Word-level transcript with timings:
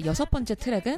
네, 0.00 0.06
여섯 0.06 0.30
번째 0.30 0.54
트랙은 0.54 0.96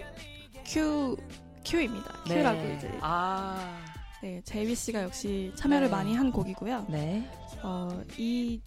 Q 0.65 1.17
Q입니다. 1.65 2.13
네. 2.29 2.35
Q라고 2.37 2.61
이제 2.77 2.91
아, 3.01 3.79
네 4.23 4.41
제이비 4.45 4.75
씨가 4.75 5.03
역시 5.03 5.53
참여를 5.57 5.89
네. 5.89 5.91
많이 5.91 6.15
한 6.15 6.31
곡이고요. 6.31 6.87
네. 6.89 7.29
어, 7.63 7.89
이, 8.17 8.61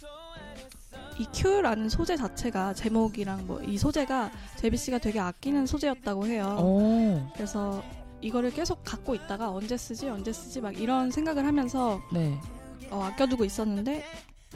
이 1.18 1.26
Q라는 1.32 1.88
소재 1.90 2.16
자체가 2.18 2.74
제목이랑 2.74 3.48
뭐 3.48 3.62
이 3.64 3.78
소재가 3.78 4.32
제이비 4.58 4.76
씨가 4.78 4.98
되게 4.98 5.20
아끼는 5.20 5.66
소재였다고 5.66 6.26
해요. 6.28 6.58
오, 6.60 7.22
그래서 7.34 7.82
이거를 8.22 8.52
계속 8.52 8.82
갖고 8.84 9.16
있다가 9.16 9.52
언제 9.52 9.78
쓰지 9.78 10.10
언제 10.10 10.34
쓰지 10.34 10.60
막 10.62 10.78
이런 10.80 11.12
생각을 11.12 11.46
하면서 11.46 12.02
네. 12.14 12.38
어, 12.90 13.04
아껴두고 13.04 13.46
있었는데 13.46 14.04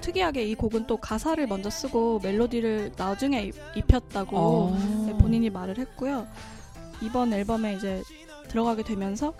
특이하게 0.02 0.46
이 0.46 0.55
곡은 0.55 0.88
또 0.88 0.96
가사를 0.96 1.46
먼저 1.48 1.70
쓰고 1.70 2.20
멜로디를 2.23 2.93
나중에 2.96 3.43
입- 3.43 3.55
입혔다고 3.76 4.38
어. 4.38 4.77
네, 5.05 5.09
본인이 5.30 5.52
말을 5.52 5.78
했고요. 5.78 6.28
이번 7.04 7.32
앨범에 7.32 7.76
이제 7.76 8.02
들어가게 8.48 8.82
되면서 8.84 9.34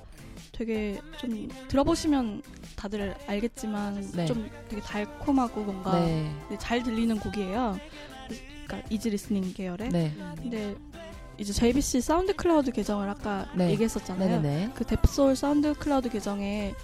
되게 0.52 1.02
좀 1.20 1.50
들어보시면 1.68 2.44
다들 2.76 3.16
알겠지만 3.26 4.12
네. 4.14 4.26
좀 4.28 4.48
되게 4.70 4.82
달콤하고 4.84 5.64
뭔가 5.64 6.00
네. 6.00 6.32
네, 6.52 6.58
잘 6.60 6.84
들리는 6.84 7.18
곡이에요. 7.20 7.80
그러니까 8.68 8.88
easy 8.92 9.10
listening 9.10 9.54
계열의. 9.54 9.90
네. 9.90 10.14
근데 10.38 10.76
이제 11.40 11.52
JBC 11.54 12.02
사운드 12.02 12.36
클라우드 12.36 12.72
계정을 12.72 13.10
아까 13.10 13.50
네. 13.56 13.72
얘기했었잖아요. 13.72 14.42
네네네. 14.42 14.72
그 14.76 14.86
Def 14.86 15.07
Soul 15.07 15.36
사운드 15.36 15.74
클라우드 15.74 16.10
계정에 16.10 16.76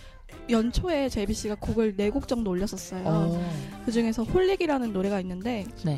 연초에 0.50 1.10
JB 1.10 1.23
씨가 1.23 1.56
곡을 1.60 1.96
네 1.96 2.10
곡 2.10 2.28
정도 2.28 2.50
올렸었어요. 2.50 3.04
어. 3.06 3.52
그 3.86 3.92
중에서 3.92 4.24
Holic이라는 4.24 4.94
노래가 4.94 5.20
있는데 5.20 5.66
네. 5.84 5.98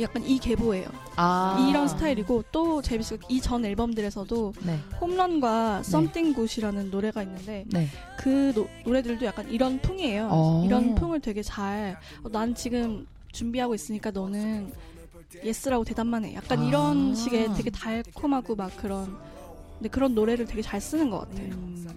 약간 0.00 0.24
이 0.24 0.38
계보예요. 0.38 0.88
아. 1.16 1.66
이런 1.68 1.86
스타일이고 1.86 2.44
또 2.50 2.80
JB 2.80 2.93
씨가 2.93 3.26
이전 3.28 3.64
앨범들에서도 3.64 4.54
네. 4.64 4.78
홈런과 5.00 5.80
Something 5.80 6.34
Good이라는 6.34 6.90
노래가 6.90 7.22
있는데 7.22 7.64
네. 7.68 7.88
그 8.16 8.52
노, 8.54 8.68
노래들도 8.84 9.26
약간 9.26 9.48
이런 9.50 9.78
풍이에요. 9.80 10.28
어. 10.30 10.64
이런 10.64 10.94
풍을 10.94 11.20
되게 11.20 11.42
잘. 11.42 11.98
어, 12.22 12.28
난 12.30 12.54
지금 12.54 13.06
준비하고 13.32 13.74
있으니까 13.74 14.10
너는 14.10 14.72
yes라고 15.44 15.84
대답만 15.84 16.24
해. 16.24 16.34
약간 16.34 16.60
아. 16.60 16.64
이런 16.64 17.14
식의 17.14 17.54
되게 17.54 17.70
달콤하고 17.70 18.56
막 18.56 18.74
그런. 18.76 19.16
근데 19.82 19.90
그런 19.90 20.14
노래를 20.14 20.46
되게 20.46 20.62
잘 20.62 20.80
쓰는 20.80 21.10
것 21.10 21.18
같아요. 21.28 21.48
음, 21.54 21.88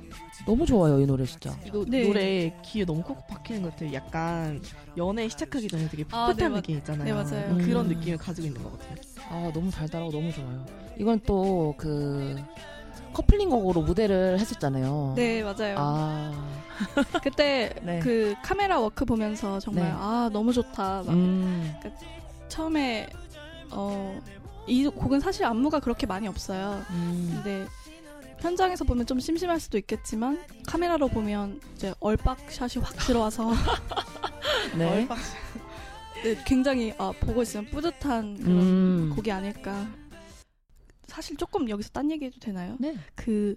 너무 0.48 0.66
좋아요, 0.66 1.00
이 1.00 1.06
노래 1.06 1.24
진짜. 1.24 1.56
이거 1.68 1.86
네. 1.88 2.02
노래 2.02 2.52
귀에 2.64 2.84
너무 2.84 3.04
콕콕 3.04 3.28
박히는 3.28 3.62
것 3.62 3.74
같아요. 3.74 3.94
약간 3.94 4.60
연애 4.98 5.30
시작하기 5.30 5.68
전에 5.68 5.88
되게 5.88 6.04
아, 6.10 6.26
풋풋한 6.34 6.36
네, 6.38 6.50
맞- 6.50 6.56
느낌 6.64 6.78
있잖아요. 6.80 7.04
네, 7.04 7.14
맞아요. 7.14 7.52
음. 7.52 7.58
그런 7.64 7.88
느낌을 7.88 8.18
가지고 8.18 8.48
있는 8.48 8.64
것 8.64 8.72
같아요. 8.80 8.96
아, 9.30 9.52
너무 9.54 9.70
달달하고 9.70 10.12
너무 10.12 10.32
좋아요. 10.34 10.66
이건 10.98 11.20
또 11.28 11.76
그 11.78 12.42
커플링 13.14 13.52
곡으로 13.52 13.82
무대를 13.84 14.40
했었잖아요. 14.40 15.14
네, 15.16 15.44
맞아요. 15.44 15.76
아. 15.78 16.64
그때 17.24 17.72
네. 17.84 18.00
그 18.00 18.34
카메라 18.42 18.80
워크 18.80 19.06
보면서 19.06 19.60
정말 19.60 19.84
네. 19.86 19.92
아, 19.94 20.28
너무 20.34 20.52
좋다. 20.52 21.04
막 21.06 21.10
음. 21.14 21.72
처음에 22.50 23.08
어, 23.70 24.20
이 24.68 24.88
곡은 24.88 25.20
사실 25.20 25.46
안무가 25.46 25.80
그렇게 25.80 26.06
많이 26.06 26.28
없어요. 26.28 26.84
음. 26.90 27.30
근데 27.34 27.68
현장에서 28.40 28.84
보면 28.84 29.06
좀 29.06 29.20
심심할 29.20 29.60
수도 29.60 29.78
있겠지만 29.78 30.40
카메라로 30.68 31.08
보면 31.08 31.60
이제 31.76 31.94
얼빡샷이 32.00 32.84
확 32.84 32.96
들어와서 32.98 33.52
네. 34.78 35.08
네, 36.24 36.36
굉장히 36.46 36.94
아, 36.98 37.12
보고 37.20 37.42
있으면 37.42 37.66
뿌듯한 37.68 38.38
그런 38.38 38.60
음. 38.60 39.14
곡이 39.16 39.32
아닐까. 39.32 39.88
사실 41.08 41.38
조금 41.38 41.70
여기서 41.70 41.90
딴 41.90 42.10
얘기해도 42.12 42.40
되나요? 42.40 42.76
네. 42.80 42.98
그 43.14 43.56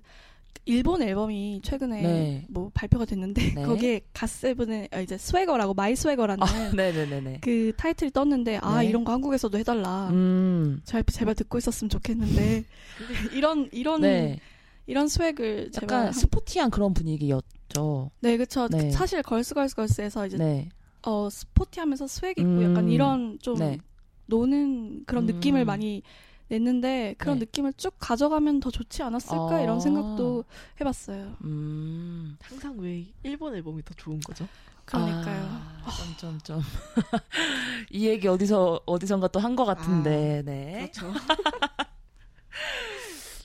일본 0.69 1.01
앨범이 1.01 1.61
최근에 1.65 2.03
네. 2.03 2.47
뭐 2.51 2.71
발표가 2.75 3.07
됐는데 3.07 3.55
네. 3.55 3.63
거기에 3.63 4.03
갓세븐의 4.13 4.89
아, 4.93 5.01
이제 5.01 5.17
Swagger라고 5.17 5.73
My 5.73 5.97
Swagger라는 5.97 6.43
아. 6.43 6.47
그 7.41 7.73
타이틀이 7.77 8.11
떴는데 8.11 8.59
아 8.61 8.83
네. 8.83 8.89
이런 8.89 9.03
거 9.03 9.13
한국에서도 9.13 9.57
해달라. 9.57 10.11
음. 10.11 10.83
잘 10.85 11.03
제발 11.05 11.35
듣고 11.35 11.57
있었으면 11.57 11.89
좋겠는데 11.89 12.65
이런 13.33 13.71
이런 13.73 14.03
네. 14.03 14.39
이런 14.87 15.09
swag을 15.09 15.71
제발 15.73 15.85
약간 15.85 16.07
한- 16.07 16.13
스포티한 16.13 16.71
그런 16.71 16.93
분위기였죠. 16.93 18.11
네 18.21 18.37
그쵸 18.37 18.69
네. 18.69 18.91
사실 18.91 19.23
Girls 19.23 19.55
Girls 19.55 19.75
Girls에서 19.75 20.27
이제 20.27 20.37
네. 20.37 20.69
어 21.03 21.31
스포티하면서 21.31 22.07
swag 22.07 22.39
있고 22.39 22.43
음. 22.43 22.63
약간 22.71 22.91
이런 22.91 23.39
좀 23.41 23.57
네. 23.59 23.79
노는 24.27 25.05
그런 25.07 25.25
음. 25.25 25.35
느낌을 25.35 25.65
많이 25.65 26.03
냈는데 26.49 27.15
그런 27.19 27.39
네. 27.39 27.45
느낌을 27.45 27.75
쭉 27.77 27.95
가져가면 27.99 28.61
더 28.61 28.71
좋지 28.71 29.03
않았을까 29.03 29.57
아. 29.57 29.61
이런 29.61 29.81
생각도 29.81 30.45
해봤어요. 30.81 31.37
음. 31.45 32.37
항상 32.43 32.75
왜 32.79 33.07
일본 33.23 33.55
앨범이 33.55 33.85
더 33.85 33.93
좋은 33.95 34.19
거죠? 34.21 34.47
그러니까요. 34.87 35.43
아, 35.85 35.91
점점점. 35.99 36.63
이 37.91 38.07
얘기 38.07 38.27
어디서 38.27 38.81
어디선가 38.87 39.29
또 39.29 39.41
한 39.41 39.55
것 39.55 39.65
같은데. 39.67 40.43
네. 40.47 40.91
그렇죠. 40.93 41.13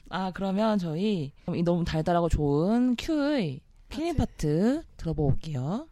아 0.09 0.31
그러면 0.31 0.77
저희 0.77 1.33
이 1.53 1.63
너무 1.63 1.83
달달하고 1.83 2.29
좋은 2.29 2.95
큐의 2.95 3.59
피니 3.89 4.15
파트 4.15 4.83
들어보고 4.95 5.29
올게요. 5.29 5.87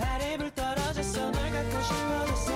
돼 0.00 0.06
바래불 0.06 0.54
떨어졌어 0.54 1.30
널 1.30 1.50
갖고 1.50 1.82
싶어졌어 1.82 2.52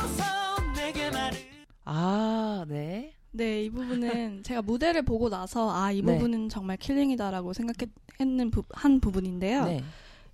어서 0.00 0.72
내게 0.74 1.10
말을 1.10 1.38
아 1.84 2.64
네. 2.68 3.14
네, 3.30 3.64
이 3.64 3.70
부분은 3.70 4.42
제가 4.44 4.60
무대를 4.62 5.02
보고 5.02 5.30
나서 5.30 5.70
아, 5.74 5.90
이 5.90 6.02
네. 6.02 6.12
부분은 6.12 6.50
정말 6.50 6.76
killing이다라고 6.76 7.54
생각했는 7.54 8.50
부, 8.50 8.62
한 8.72 9.00
부분인데요. 9.00 9.64
네. 9.64 9.82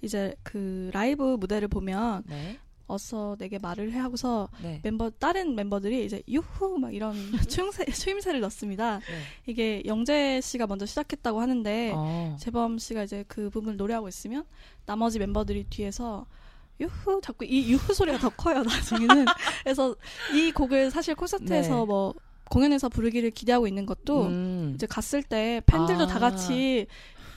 이제 0.03 0.35
그 0.43 0.91
라이브 0.93 1.37
무대를 1.39 1.69
보면 1.69 2.25
네. 2.27 2.59
어서 2.89 3.37
내게 3.39 3.59
말을 3.59 3.93
해 3.93 3.99
하고서 3.99 4.49
네. 4.63 4.81
멤버 4.83 5.11
다른 5.11 5.55
멤버들이 5.55 6.07
이제 6.07 6.23
유후 6.27 6.79
막 6.79 6.93
이런 6.95 7.15
추임새, 7.49 7.85
추임새를 7.85 8.41
넣습니다. 8.41 8.99
네. 8.99 9.21
이게 9.47 9.83
영재 9.85 10.41
씨가 10.41 10.67
먼저 10.67 10.87
시작했다고 10.87 11.41
하는데 11.41 11.93
어. 11.95 12.37
재범 12.41 12.79
씨가 12.79 13.05
이제 13.05 13.25
그 13.29 13.51
부분을 13.51 13.77
노래하고 13.77 14.09
있으면 14.09 14.45
나머지 14.87 15.19
멤버들이 15.19 15.65
뒤에서 15.65 16.27
유후 16.81 17.21
자꾸 17.23 17.45
이 17.45 17.71
유후 17.71 17.93
소리가 17.93 18.19
더 18.19 18.31
커요 18.31 18.63
나중에는 18.63 19.27
그래서 19.65 19.95
이 20.35 20.51
곡을 20.53 20.91
사실 20.91 21.15
콘서트에서 21.15 21.81
네. 21.81 21.85
뭐 21.85 22.15
공연에서 22.51 22.89
부르기를 22.89 23.31
기대하고 23.33 23.67
있는 23.67 23.85
것도 23.85 24.27
음. 24.27 24.73
이제 24.75 24.87
갔을 24.87 25.23
때 25.23 25.61
팬들도 25.67 26.05
아. 26.05 26.07
다 26.07 26.19
같이 26.19 26.87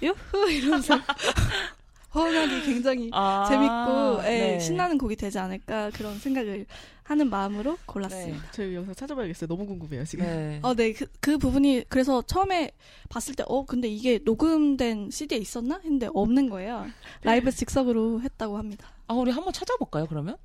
유후 0.01 0.49
이러면서 0.49 0.95
호응하기 2.13 2.61
굉장히 2.63 3.09
아, 3.13 3.45
재밌고 3.47 4.23
예, 4.25 4.39
네. 4.39 4.59
신나는 4.59 4.97
곡이 4.97 5.15
되지 5.15 5.39
않을까 5.39 5.91
그런 5.91 6.19
생각을 6.19 6.65
하는 7.03 7.29
마음으로 7.29 7.77
골랐습니다. 7.85 8.51
저희 8.51 8.75
영상 8.75 8.93
찾아봐야겠어요. 8.95 9.47
너무 9.47 9.65
궁금해요 9.65 10.05
지금. 10.05 10.25
네. 10.25 10.59
어, 10.61 10.73
네, 10.73 10.93
그, 10.93 11.05
그 11.19 11.37
부분이, 11.37 11.85
그래서 11.89 12.21
처음에 12.21 12.71
봤을 13.09 13.35
때, 13.35 13.43
어, 13.47 13.65
근데 13.65 13.87
이게 13.87 14.19
녹음된 14.23 15.09
CD에 15.11 15.37
있었나? 15.37 15.79
했는데 15.83 16.09
없는 16.13 16.49
거예요. 16.49 16.85
라이브 17.23 17.51
즉석으로 17.51 18.21
했다고 18.21 18.57
합니다. 18.57 18.87
아, 19.07 19.13
우리 19.13 19.31
한번 19.31 19.51
찾아볼까요, 19.53 20.05
그러면? 20.07 20.37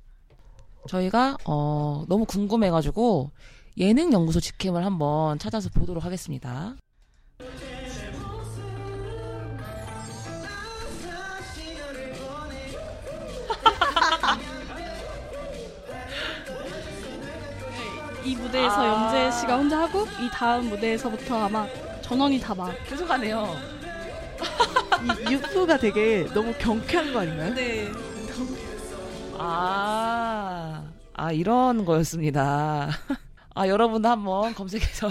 저희가, 0.87 1.37
어, 1.45 2.05
너무 2.07 2.25
궁금해가지고, 2.25 3.31
예능 3.77 4.11
연구소 4.11 4.39
직캠을 4.39 4.83
한번 4.83 5.37
찾아서 5.39 5.69
보도록 5.69 6.03
하겠습니다. 6.03 6.75
이 18.27 18.35
무대에서 18.35 18.75
아. 18.75 19.13
영재 19.13 19.39
씨가 19.39 19.55
혼자 19.57 19.79
하고, 19.79 20.01
이 20.19 20.29
다음 20.33 20.67
무대에서부터 20.67 21.45
아마 21.45 21.65
전원이 22.01 22.41
다 22.41 22.53
막. 22.53 22.75
계속 22.85 23.09
하네요. 23.09 23.55
이 25.29 25.31
유프가 25.31 25.77
되게 25.77 26.25
너무 26.33 26.53
경쾌한 26.59 27.13
거 27.13 27.19
아닌가요? 27.21 27.53
네. 27.53 27.89
아, 29.37 30.83
아, 31.13 31.31
이런 31.31 31.85
거였습니다. 31.85 32.89
아, 33.55 33.67
여러분도 33.67 34.09
한번 34.09 34.53
검색해서 34.53 35.09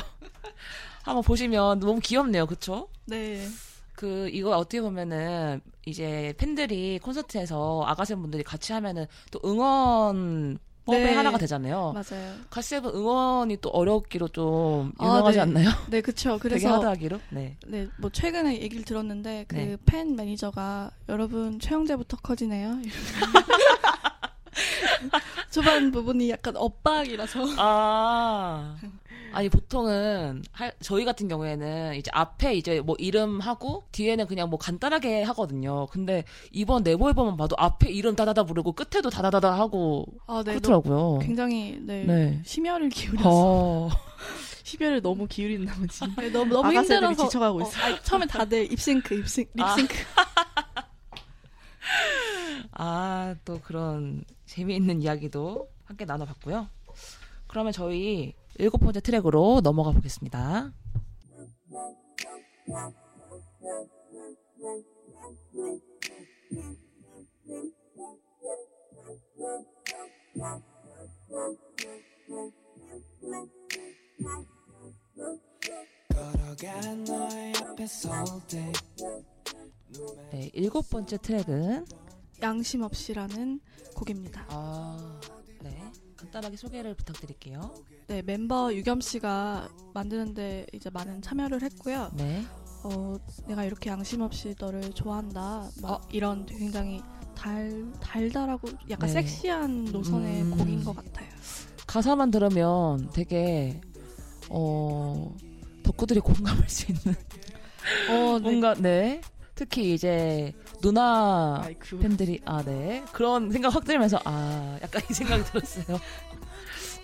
한번 1.03 1.23
보시면 1.23 1.81
너무 1.81 2.01
귀엽네요. 2.01 2.45
그쵸? 2.45 2.89
네. 3.07 3.49
그, 3.95 4.29
이거 4.31 4.51
어떻게 4.59 4.83
보면은, 4.83 5.63
이제 5.87 6.35
팬들이 6.37 6.99
콘서트에서 6.99 7.83
아가새 7.87 8.15
분들이 8.17 8.43
같이 8.43 8.75
하면은 8.75 9.07
또 9.31 9.41
응원 9.43 10.59
네. 10.93 11.15
하나가 11.15 11.39
되잖아요. 11.39 11.93
맞아요. 11.93 12.35
갓세븐 12.51 12.91
응원이 12.95 13.59
또 13.61 13.71
어렵기로 13.71 14.29
좀 14.29 14.93
아, 14.99 15.05
유명하지 15.05 15.39
네. 15.39 15.43
않나요? 15.43 15.71
네. 15.91 16.03
되게 16.39 16.59
그래서. 16.61 16.75
hard하기로? 16.75 17.21
네. 17.31 17.57
네, 17.67 17.89
뭐 17.99 18.11
최근에 18.11 18.61
얘기를 18.61 18.85
들었는데 18.85 19.47
그 19.49 19.57
네. 19.57 19.77
팬 19.85 20.15
매니저가 20.17 20.91
여러분 21.09 21.59
최영재부터 21.59 22.19
커지네요. 22.19 22.79
초반 25.51 25.91
부분이 25.91 26.31
약간 26.31 26.57
엇박이라서 26.57 27.47
아. 27.59 28.77
아니 29.37 29.51
보통은 29.51 30.43
할- 30.51 30.73
저희 30.81 31.05
같은 31.05 31.29
경우에는 31.29 31.97
이제 31.97 32.11
앞에 32.15 32.55
이제 32.55 32.81
뭐 32.81 32.97
이름 32.99 33.39
하고 33.41 33.85
뒤에는 33.93 34.27
그냥 34.29 34.49
뭐 34.49 34.59
간단하게 34.59 35.25
하거든요. 35.25 35.87
근데 35.89 36.25
이번 36.53 36.83
Never 36.83 37.09
앨범만 37.11 37.37
봐도 37.37 37.55
앞에 37.59 37.91
이름 37.91 38.17
다다다 38.17 38.45
부르고 38.45 38.73
끝에도 38.73 39.11
다다다다 39.11 39.53
하고 39.59 40.07
아, 40.27 40.43
네, 40.43 40.53
그렇더라고요. 40.53 41.19
굉장히 41.19 41.79
네, 41.83 42.05
네. 42.05 42.41
심혈을 42.47 42.89
기울여서 42.89 43.29
어. 43.31 43.91
심혈을 44.65 45.03
너무 45.03 45.27
기울인 45.27 45.67
나머지 45.67 46.01
네, 46.17 46.31
너무 46.31 46.55
너무 46.55 46.73
힘들어서 46.73 47.25
지쳐가고 47.27 47.59
어, 47.59 47.63
있어. 47.69 47.79
아니, 47.83 48.03
처음에 48.03 48.27
다들 48.27 48.73
립싱크, 48.73 49.15
립싱, 49.17 49.45
아. 49.59 49.77
립싱크. 49.77 49.97
아, 52.73 53.35
또 53.45 53.61
그런 53.61 54.25
재미있는 54.47 55.03
이야기도 55.03 55.69
함께 55.85 56.07
나눠봤고요. 56.07 56.69
그러면 57.49 57.73
저희 57.73 58.33
일곱 58.59 58.79
번째 58.79 59.01
트랙으로 59.01 59.61
넘어가 59.63 59.91
보겠습니다. 59.93 60.73
네, 80.33 80.51
일곱 80.55 80.89
번째 80.91 81.19
트랙은 81.19 81.87
양심 82.43 82.83
없이라는 82.83 83.61
곡입니다. 83.95 84.47
아, 84.49 85.21
네. 85.63 85.93
간단하게 86.17 86.57
소개를 86.57 86.95
부탁드릴게요. 86.95 87.75
네, 88.09 88.23
멤버 88.23 88.73
유겸 88.73 89.01
씨가 89.01 89.69
만드는데 89.95 90.67
이제 90.73 90.91
많은 90.91 91.23
참여를 91.23 91.63
했고요. 91.63 92.11
네. 92.15 92.45
어, 92.85 93.17
내가 93.49 93.65
이렇게 93.65 93.91
양심 93.91 94.21
없이 94.21 94.55
너를 94.59 94.93
좋아한다. 94.93 95.71
막 95.83 95.91
어. 95.93 96.01
이런 96.13 96.47
굉장히 96.47 97.03
달 97.35 97.85
달달하고 98.01 98.69
약간 98.91 99.09
네. 99.09 99.15
섹시한 99.15 99.87
노선의 99.87 100.43
음. 100.43 100.57
곡인 100.57 100.85
것 100.85 100.95
같아요. 100.95 101.29
가사만 101.87 102.31
들으면 102.31 103.11
되게 103.13 103.81
어 104.51 105.35
덕후들이 105.83 106.21
공감할 106.21 106.69
수 106.69 106.87
있는 106.91 107.15
어, 108.11 108.39
네. 108.39 108.41
뭔가 108.43 108.75
네 108.75 109.21
특히 109.55 109.95
이제 109.95 110.53
누나 110.81 111.61
아이 111.65 111.75
그 111.75 111.99
팬들이 111.99 112.41
아 112.45 112.63
네 112.63 113.05
그런 113.13 113.51
생각 113.51 113.75
확 113.75 113.85
들면서 113.85 114.19
아 114.25 114.79
약간 114.83 115.03
이 115.11 115.13
생각이 115.15 115.43
들었어요. 115.45 115.99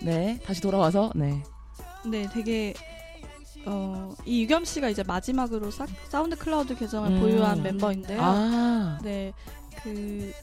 네 0.03 0.39
다시 0.43 0.61
돌아와서 0.61 1.11
네 1.15 1.41
네, 2.05 2.27
되게 2.33 2.73
어, 3.65 4.13
이 4.25 4.43
유겸 4.43 4.65
씨가 4.65 4.89
이제 4.89 5.03
마지막으로 5.03 5.71
사, 5.71 5.85
SoundCloud 6.09 6.75
계정을 6.75 7.11
음. 7.11 7.19
보유한 7.21 7.63
멤버인데요. 7.63 8.19
아, 8.21 8.99
네, 9.01 9.31
그 9.81 10.33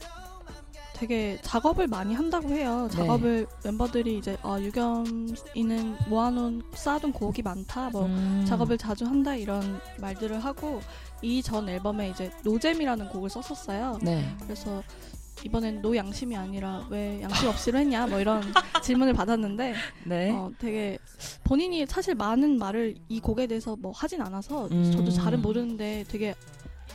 되게 0.95 1.37
작업을 1.43 1.87
많이 1.87 2.15
한다고 2.15 2.49
해요. 2.49 2.87
네. 2.89 2.97
작업을 2.97 3.47
멤버들이 3.63 4.17
이제 4.17 4.37
어, 4.43 4.57
유겸이는 4.59 5.97
모아놓은 6.09 6.63
쌓아둔 6.73 7.11
곡이 7.11 7.43
많다. 7.43 7.89
뭐 7.91 8.05
음. 8.07 8.43
작업을 8.47 8.77
자주 8.79 9.05
한다 9.05 9.35
이런 9.35 9.79
말들을 9.99 10.43
하고 10.43 10.81
이 11.21 11.41
전 11.43 11.69
앨범에 11.69 12.09
이제 12.09 12.31
노잼이라는 12.43 13.09
곡을 13.09 13.29
썼었어요. 13.29 13.99
네. 14.01 14.35
그래서 14.41 14.81
이번엔 15.43 15.81
no 15.81 15.95
양심이 15.95 16.35
아니라 16.35 16.85
왜 16.89 17.21
양심 17.21 17.49
없이로 17.49 17.79
했냐 17.79 18.07
뭐 18.07 18.19
이런 18.19 18.41
질문을 18.83 19.13
받았는데 19.13 19.73
네. 20.05 20.31
어, 20.31 20.51
되게 20.59 20.97
본인이 21.43 21.85
사실 21.85 22.15
많은 22.15 22.57
말을 22.57 22.95
이 23.09 23.19
곡에 23.19 23.47
대해서 23.47 23.75
뭐 23.75 23.91
하진 23.91 24.21
않아서 24.21 24.67
음. 24.71 24.91
저도 24.91 25.11
잘은 25.11 25.41
모르는데 25.41 26.05
되게 26.07 26.35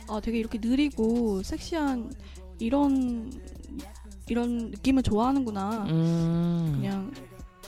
아 0.07 0.19
되게 0.21 0.39
이렇게 0.39 0.59
느리고 0.61 1.43
섹시한 1.43 2.11
이런 2.59 3.31
이런 4.29 4.71
느낌을 4.71 5.03
좋아하는구나 5.03 5.85
음. 5.89 6.73
그냥 6.75 7.13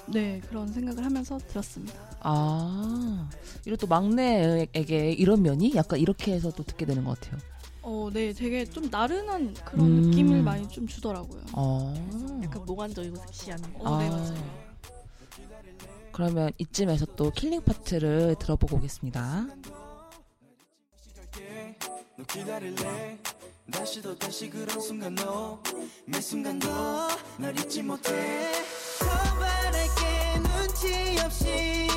네 0.07 0.41
그런 0.49 0.67
생각을 0.67 1.05
하면서 1.05 1.37
들었습니다. 1.37 1.93
아 2.21 3.29
이런 3.65 3.77
또 3.77 3.87
막내에게 3.87 5.11
이런 5.11 5.41
면이 5.41 5.73
약간 5.75 5.99
이렇게 5.99 6.33
해서 6.33 6.51
또 6.51 6.63
듣게 6.63 6.85
되는 6.85 7.03
것 7.03 7.19
같아요. 7.19 7.39
어, 7.89 8.07
네, 8.13 8.33
되게 8.33 8.65
좀 8.65 8.87
나른한 8.91 9.55
그런 9.65 9.85
음. 9.87 10.01
느낌을 10.01 10.43
많이 10.43 10.69
좀 10.69 10.85
주더라고요. 10.85 11.41
어. 11.53 11.91
약간 12.43 12.63
몽환적이고 12.63 13.15
섹시한 13.15 13.59
어, 13.79 13.97
네, 13.97 14.07
아. 14.07 14.11
맞아요. 14.11 14.69
그러면 16.11 16.51
이쯤에서 16.59 17.07
또 17.15 17.31
killing 17.31 17.63
part를 17.63 18.35
들어보고 18.37 18.75
오겠습니다. 18.75 19.47
너 22.15 22.23
기다릴래 22.25 23.17
다시 23.71 24.01
또 24.03 24.15
다시 24.15 24.49
그런 24.49 24.79
순간 24.79 25.15
너매 25.15 26.21
순간도 26.21 26.67
널 27.39 27.57
잊지 27.57 27.81
못해 27.81 28.51
더 28.99 29.07
바랄게 29.39 30.39
눈치 30.43 31.19
없이 31.25 31.89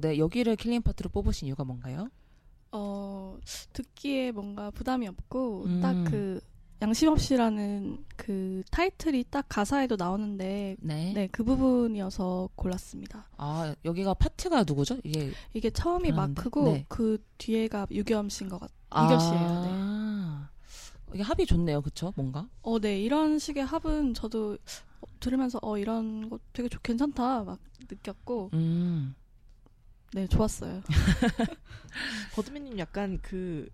네 0.00 0.18
여기를 0.18 0.56
killing 0.56 0.82
part로 0.82 1.10
뽑으신 1.10 1.48
이유가 1.48 1.64
뭔가요? 1.64 2.08
어, 2.72 3.36
듣기에 3.72 4.32
뭔가 4.32 4.70
부담이 4.70 5.06
없고 5.06 5.64
음. 5.66 5.80
딱그 5.80 6.40
양심 6.80 7.10
없이라는 7.10 8.04
그 8.16 8.62
타이틀이 8.72 9.26
딱 9.30 9.46
가사에도 9.48 9.94
나오는데 9.96 10.76
네. 10.80 11.12
네, 11.14 11.28
그 11.30 11.44
부분이어서 11.44 12.48
골랐습니다. 12.56 13.28
아 13.36 13.72
여기가 13.84 14.14
파트가 14.14 14.64
누구죠? 14.64 14.98
이게 15.04 15.30
이게 15.54 15.70
처음이? 15.70 16.10
마크고 16.10 16.64
네. 16.64 16.84
그 16.88 17.22
뒤에가 17.38 17.86
유겸 17.92 18.28
씨인 18.30 18.50
것 18.50 18.58
같아요. 18.58 18.76
아, 18.90 19.04
유겸 19.04 19.20
씨예요. 19.20 19.62
네. 19.62 21.14
이게 21.14 21.22
합이 21.22 21.46
좋네요, 21.46 21.82
그쵸? 21.82 22.12
뭔가? 22.16 22.48
어, 22.62 22.80
네. 22.80 23.00
이런 23.00 23.38
식의 23.38 23.64
합은 23.64 24.14
저도 24.14 24.58
어, 25.00 25.06
들으면서 25.20 25.60
어, 25.62 25.78
이런 25.78 26.28
거 26.28 26.38
되게 26.52 26.68
좋, 26.68 26.82
괜찮다 26.82 27.44
막 27.44 27.58
느꼈고 27.88 28.50
음. 28.54 29.14
네, 30.14 30.26
좋았어요. 30.26 30.82
버드맨님 32.34 32.78
약간 32.78 33.18
그 33.22 33.68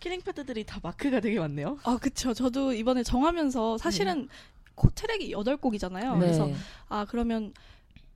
killing 0.00 0.22
part들이 0.22 0.64
다 0.64 0.80
마크가 0.82 1.20
되게 1.20 1.38
많네요. 1.38 1.78
아, 1.84 1.98
그쵸. 1.98 2.34
저도 2.34 2.72
이번에 2.72 3.02
정하면서 3.02 3.78
사실은 3.78 4.28
총 4.74 4.90
트랙이 4.90 5.32
8곡이잖아요. 5.32 6.14
네. 6.14 6.20
그래서 6.20 6.50
아, 6.88 7.04
그러면 7.04 7.52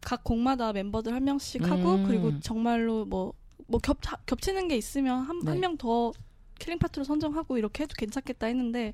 각 0.00 0.22
곡마다 0.24 0.72
멤버들 0.72 1.12
한 1.12 1.24
명씩 1.24 1.68
하고 1.68 1.94
음. 1.96 2.04
그리고 2.06 2.38
정말로 2.40 3.04
뭐 3.04 3.34
뭐 3.72 3.80
겹, 3.80 3.98
겹치는 4.26 4.68
게 4.68 4.76
있으면 4.76 5.22
한, 5.22 5.40
네. 5.40 5.52
한명더 5.52 6.12
killing 6.58 6.78
part로 6.78 7.04
선정하고 7.04 7.56
이렇게 7.56 7.84
해도 7.84 7.94
괜찮겠다 7.96 8.46
했는데 8.46 8.92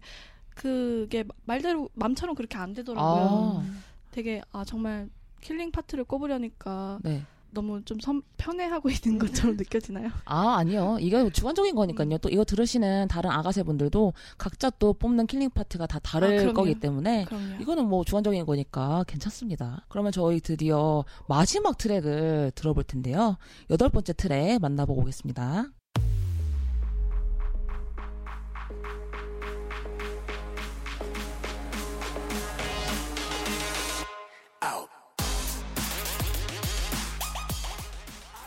그게 0.54 1.24
말대로 1.44 1.90
맘처럼 1.94 2.34
그렇게 2.34 2.56
안 2.56 2.74
되더라고요. 2.74 3.62
아, 3.62 3.64
되게 4.12 4.40
아 4.52 4.64
정말 4.64 5.10
killing 5.40 5.72
part를 5.72 6.04
꼽으려니까 6.04 7.00
네. 7.02 7.24
너무 7.58 7.84
좀 7.84 7.98
선, 7.98 8.22
편애하고 8.36 8.88
있는 8.88 9.18
것처럼 9.18 9.56
느껴지나요? 9.56 10.10
아, 10.26 10.56
아니요. 10.58 10.96
이거 11.00 11.28
주관적인 11.28 11.74
거니까요. 11.74 12.18
또 12.18 12.28
이거 12.28 12.44
들으시는 12.44 13.08
다른 13.08 13.30
아가새 13.30 13.64
분들도 13.64 14.12
각자 14.38 14.70
또 14.70 14.92
뽑는 14.92 15.26
killing 15.26 15.50
part가 15.50 15.86
다 15.86 15.96
아, 15.96 16.00
다를 16.00 16.36
그럼요. 16.38 16.54
거기 16.54 16.74
때문에 16.78 17.24
그럼요. 17.24 17.60
이거는 17.60 17.88
뭐 17.88 18.04
주관적인 18.04 18.46
거니까 18.46 19.04
괜찮습니다. 19.08 19.84
그러면 19.88 20.12
저희 20.12 20.40
드디어 20.40 21.04
마지막 21.26 21.76
트랙을 21.76 22.52
들어볼 22.54 22.84
텐데요. 22.84 23.36
여덟 23.70 23.88
번째 23.88 24.12
트랙 24.12 24.60
만나보고 24.60 25.02
오겠습니다. 25.02 25.66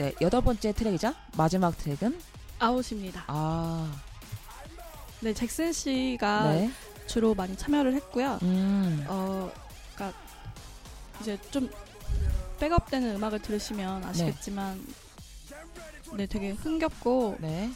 네, 0.01 0.15
여덟 0.19 0.41
번째 0.41 0.73
트랙이자 0.73 1.13
마지막 1.37 1.77
트랙은? 1.77 2.17
아웃입니다. 2.57 3.25
아, 3.27 4.01
네, 5.19 5.31
잭슨 5.31 5.71
씨가 5.71 6.53
네, 6.53 6.71
주로 7.05 7.35
많이 7.35 7.55
참여를 7.55 7.93
했고요. 7.93 8.39
음, 8.41 9.05
어, 9.07 9.51
그러니까 9.93 10.19
이제 11.19 11.37
좀 11.51 11.69
백업되는 12.59 13.15
음악을 13.15 13.43
들으시면 13.43 14.03
아시겠지만 14.05 14.83
네, 16.17 16.25
되게 16.25 16.49
흥겹고 16.49 17.37
네, 17.39 17.69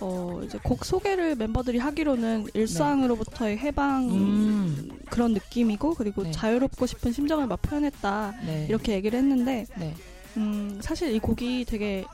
어, 0.00 0.42
이제 0.44 0.58
곡 0.62 0.84
소개를 0.84 1.34
멤버들이 1.34 1.78
하기로는 1.78 2.48
일상으로부터의 2.52 3.56
해방 3.56 4.06
음, 4.10 4.98
그런 5.08 5.32
느낌이고 5.32 5.94
그리고 5.94 6.24
네. 6.24 6.30
자유롭고 6.30 6.84
싶은 6.84 7.12
심정을 7.12 7.46
막 7.46 7.62
표현했다 7.62 8.34
네, 8.44 8.66
이렇게 8.68 8.92
얘기를 8.92 9.18
했는데 9.18 9.64
네, 9.78 9.94
음, 10.36 10.78
사실 10.82 11.14
이 11.14 11.18
곡이 11.18 11.64
되게 11.64 12.04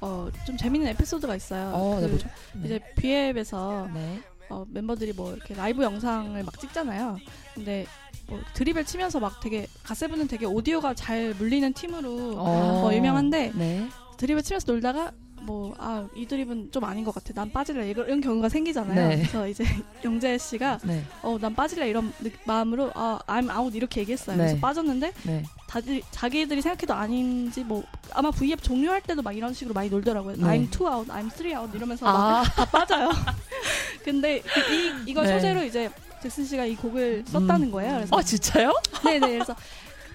어, 0.00 0.28
좀 0.44 0.56
재밌는 0.56 0.88
에피소드가 0.88 1.36
있어요. 1.36 1.70
어, 1.74 2.00
네, 2.00 2.06
그 2.06 2.10
뭐죠? 2.10 2.28
이제 2.64 2.80
뷰앱에서 2.96 3.88
네. 3.94 4.20
어, 4.48 4.64
멤버들이 4.68 5.12
뭐 5.12 5.32
이렇게 5.32 5.54
라이브 5.54 5.82
영상을 5.82 6.42
막 6.42 6.60
찍잖아요. 6.60 7.18
근데 7.54 7.86
뭐 8.28 8.40
드립을 8.54 8.84
치면서 8.84 9.20
막 9.20 9.40
되게 9.40 9.66
가세븐은 9.82 10.28
되게 10.28 10.44
오디오가 10.44 10.94
잘 10.94 11.34
물리는 11.34 11.72
팀으로 11.72 12.34
어. 12.36 12.86
어, 12.86 12.94
유명한데 12.94 13.52
네. 13.54 13.88
드립을 14.16 14.42
치면서 14.42 14.72
놀다가 14.72 15.12
뭐 15.44 15.74
아 15.78 16.06
이 16.14 16.26
드립은 16.26 16.70
좀 16.72 16.84
아닌 16.84 17.04
것 17.04 17.14
같아. 17.14 17.32
난 17.34 17.50
빠질래 17.50 17.88
이런, 17.90 18.20
경우가 18.20 18.48
생기잖아요. 18.48 19.08
네. 19.08 19.16
그래서 19.16 19.48
이제 19.48 19.64
영재 20.04 20.36
씨가 20.38 20.78
네. 20.84 21.02
어난 21.22 21.54
빠질래 21.54 21.88
이런 21.88 22.12
느- 22.20 22.30
마음으로 22.44 22.90
아 22.94 23.18
I'm 23.26 23.50
out 23.56 23.76
이렇게 23.76 24.00
얘기했어요. 24.02 24.36
네. 24.36 24.44
그래서 24.44 24.60
빠졌는데 24.60 25.12
네. 25.24 25.42
다들 25.68 26.02
자기들이 26.10 26.60
생각해도 26.62 26.94
아닌지 26.94 27.64
뭐 27.64 27.82
아마 28.12 28.30
V앱 28.30 28.62
종료할 28.62 29.00
때도 29.02 29.22
막 29.22 29.36
이런 29.36 29.52
식으로 29.54 29.74
많이 29.74 29.88
놀더라고요. 29.88 30.36
네. 30.36 30.42
I'm 30.42 30.70
two 30.70 30.86
out, 30.86 31.10
I'm 31.10 31.32
three 31.32 31.56
out 31.56 31.74
이러면서 31.76 32.04
막 32.06 32.14
아, 32.14 32.42
다 32.44 32.64
빠져요. 32.66 33.10
근데 34.04 34.40
그이 34.40 34.92
이걸 35.06 35.26
네. 35.26 35.34
소재로 35.34 35.64
이제 35.64 35.90
잭슨 36.22 36.44
씨가 36.44 36.64
이 36.66 36.76
곡을 36.76 37.24
썼다는 37.26 37.70
거예요. 37.70 37.94
그래서 37.96 38.16
아 38.16 38.22
진짜요? 38.22 38.72
네네 39.04 39.26
그래서 39.38 39.54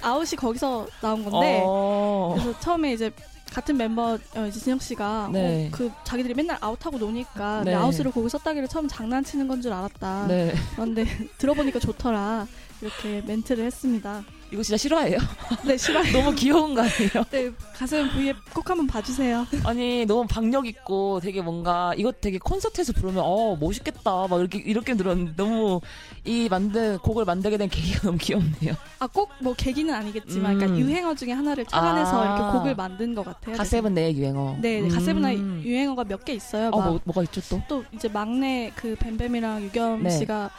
아웃이 0.02 0.36
거기서 0.38 0.88
나온 1.02 1.24
건데 1.24 1.62
어. 1.66 2.36
그래서 2.38 2.60
처음에 2.60 2.94
이제 2.94 3.12
같은 3.58 3.76
멤버 3.76 4.20
어, 4.36 4.46
이제 4.48 4.60
진혁 4.60 4.84
씨가 4.84 5.30
네. 5.34 5.66
어, 5.66 5.70
그 5.76 5.90
자기들이 6.04 6.36
맨날 6.36 6.60
아웃하고 6.62 7.00
노니까 7.00 7.64
네. 7.66 7.72
내 7.72 7.76
아웃으로 7.76 8.12
곡을 8.12 8.30
썼다기를 8.30 8.68
처음 8.68 8.88
장난치는 8.88 9.48
건 9.48 9.58
줄 9.64 9.74
알았다. 9.74 10.28
네. 10.28 10.54
그런데 10.76 11.04
들어보니까 11.40 11.80
좋더라. 11.80 12.46
이렇게 12.82 13.24
멘트를 13.26 13.66
했습니다. 13.66 14.24
이거 14.52 14.64
진짜 14.64 14.78
싫어해요? 14.78 15.18
네 15.68 15.76
싫어요. 15.78 16.12
너무 16.14 16.34
귀여운 16.34 16.74
거 16.74 16.82
아니에요? 16.82 17.24
네 17.32 17.52
가슴 17.76 18.10
V앱 18.12 18.36
꼭 18.54 18.70
한번 18.70 18.88
봐주세요. 18.88 19.46
아니 19.66 20.06
너무 20.06 20.26
박력 20.28 20.66
있고 20.68 21.20
되게 21.22 21.42
뭔가 21.42 21.94
이거 21.98 22.12
되게 22.14 22.38
콘서트에서 22.38 22.94
부르면 22.94 23.22
어 23.26 23.58
멋있겠다 23.60 24.28
막 24.30 24.40
이렇게 24.40 24.60
이렇게 24.60 24.96
들었는데 24.96 25.34
너무 25.36 25.82
이 26.24 26.48
만든 26.50 26.98
곡을 27.00 27.26
만들게 27.26 27.58
된 27.58 27.68
계기가 27.70 28.02
너무 28.04 28.18
귀엽네요. 28.18 28.74
아 29.00 29.08
꼭 29.08 29.28
뭐 29.40 29.54
계기는 29.54 29.94
아니겠지만 29.94 30.54
음. 30.54 30.58
그러니까 30.60 30.80
유행어 30.80 31.14
중에 31.16 31.32
하나를 31.34 31.66
찾아내서 31.66 32.22
아. 32.24 32.26
이렇게 32.38 32.58
곡을 32.58 32.76
만든 32.76 33.14
것 33.16 33.24
같아요. 33.26 33.56
가세븐 33.58 33.94
내의 33.94 34.16
유행어. 34.16 34.58
네, 34.62 34.82
네 34.82 34.88
가세븐의 34.88 35.36
음. 35.36 35.62
유행어가 35.64 36.04
몇 36.06 36.24
개 36.26 36.34
있어요. 36.34 36.70
어막 36.74 36.88
뭐, 36.90 37.00
뭐가 37.06 37.24
있죠 37.24 37.40
또? 37.50 37.62
또 37.68 37.84
이제 37.94 38.08
막내 38.10 38.72
그 38.76 38.96
뱀뱀이랑 39.00 39.64
유겸 39.64 40.04
네. 40.04 40.10
씨가 40.10 40.50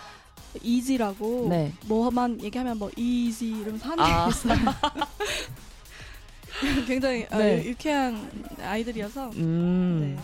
이지라고 0.63 1.47
네. 1.51 1.73
뭐만 1.87 2.41
얘기하면 2.43 2.79
뭐 2.79 2.91
이지 2.97 3.47
이러면서 3.49 3.89
하는 3.91 4.05
아. 4.05 4.25
게 4.25 4.31
있어요. 4.31 4.59
굉장히 6.87 7.27
어, 7.31 7.37
네. 7.39 7.65
유쾌한 7.65 8.31
아이들이어서 8.61 9.31
음. 9.37 10.17
네. 10.17 10.23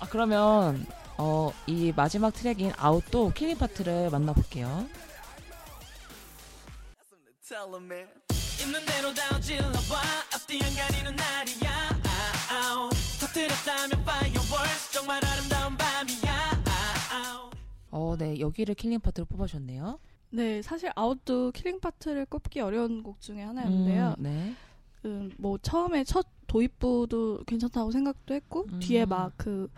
아 0.00 0.06
그러면 0.08 0.84
어 1.18 1.52
이 1.66 1.92
마지막 1.94 2.32
트랙인 2.32 2.72
아웃도 2.76 3.32
killing 3.34 3.56
part를 3.58 4.10
만나볼게요. 4.10 4.86
Tell 7.46 7.68
'em, 7.74 7.84
man. 7.84 8.08
있는 8.60 8.84
대로 8.86 9.12
다 9.14 9.38
질러봐 9.40 10.00
앞뒤 10.34 10.60
안 10.62 10.74
가리는 10.74 11.14
날이야 11.16 12.00
아, 12.04 12.54
아우. 12.54 12.90
터뜨렸다면 13.20 14.00
fireworks 14.02 14.92
정말 14.92 15.24
아름다운 15.24 15.76
밤이야 15.76 16.18
아. 16.21 16.21
어, 17.92 18.16
네 18.18 18.40
여기를 18.40 18.74
killing 18.74 18.98
part로 19.00 19.26
뽑아주셨네요. 19.26 19.98
네, 20.30 20.60
사실 20.62 20.90
아웃도 20.96 21.52
killing 21.52 21.78
part를 21.78 22.26
꼽기 22.26 22.58
어려운 22.60 23.02
곡 23.02 23.20
중에 23.20 23.42
하나였는데요. 23.42 24.14
음, 24.18 24.22
네. 24.22 24.54
음, 25.04 25.30
뭐 25.38 25.58
처음에 25.58 26.02
첫 26.04 26.26
도입부도 26.46 27.44
괜찮다고 27.46 27.90
생각도 27.92 28.34
했고 28.34 28.64
음. 28.72 28.80
뒤에 28.80 29.04
막 29.04 29.32
그 29.36 29.68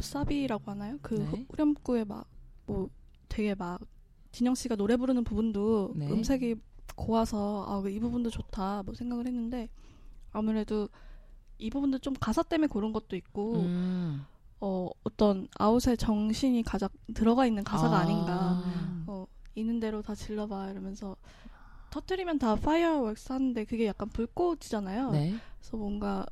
사비라고 0.00 0.70
하나요? 0.70 0.98
그 1.02 1.14
네. 1.14 1.46
후렴구에 1.50 2.04
막 2.04 2.26
뭐 2.66 2.88
되게 3.28 3.54
막 3.54 3.80
진영 4.30 4.54
씨가 4.54 4.76
노래 4.76 4.96
부르는 4.96 5.24
부분도 5.24 5.92
네. 5.96 6.08
음색이 6.08 6.54
고와서 6.94 7.64
아 7.68 7.88
이 7.88 7.98
부분도 7.98 8.30
좋다 8.30 8.84
뭐 8.84 8.94
생각을 8.94 9.26
했는데 9.26 9.68
아무래도 10.30 10.88
이 11.58 11.68
부분도 11.68 11.98
좀 11.98 12.14
가사 12.14 12.42
때문에 12.44 12.68
고른 12.68 12.92
것도 12.92 13.16
있고 13.16 13.56
음. 13.56 14.24
어 14.60 14.90
어떤 15.04 15.48
아웃의 15.58 15.96
정신이 15.96 16.62
가장 16.62 16.88
들어가 17.14 17.46
있는 17.46 17.64
가사가 17.64 18.00
아. 18.00 18.04
닌가 18.04 18.62
음. 18.64 19.04
어, 19.06 19.26
있는 19.54 19.80
대로 19.80 20.02
다 20.02 20.14
질러봐 20.14 20.70
이러면서 20.70 21.16
터트리면 21.90 22.38
다 22.38 22.54
fireworks 22.56 23.32
하는데 23.32 23.64
그게 23.64 23.86
약간 23.86 24.08
불꽃이잖아요. 24.10 25.10
네. 25.12 25.34
그래서 25.58 25.76
뭔가 25.76 26.26